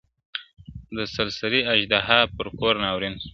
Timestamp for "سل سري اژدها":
1.13-2.19